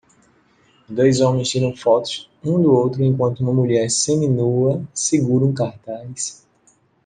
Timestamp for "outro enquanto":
2.73-3.41